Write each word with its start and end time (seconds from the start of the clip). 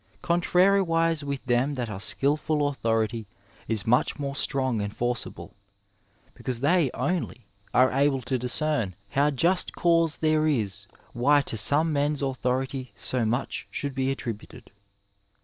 Contrariwise 0.23 1.23
with 1.23 1.45
them 1.45 1.75
that 1.75 1.87
are 1.87 1.99
skilful 1.99 2.67
authority 2.67 3.27
is 3.67 3.85
much 3.85 4.17
more 4.17 4.35
strong 4.35 4.81
and 4.81 4.95
forcible; 4.95 5.53
because 6.33 6.61
they 6.61 6.89
only 6.95 7.45
are 7.71 7.91
able 7.91 8.23
to 8.23 8.39
discern 8.39 8.95
how 9.11 9.29
just 9.29 9.75
cause 9.75 10.17
there 10.17 10.47
is 10.47 10.87
why 11.13 11.39
to 11.39 11.55
some 11.55 11.93
men's 11.93 12.23
authority 12.23 12.91
so 12.95 13.25
much 13.27 13.67
should 13.69 13.93
be 13.93 14.09
attributed. 14.09 14.71